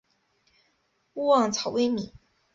[1.13, 2.11] 勿忘草微米。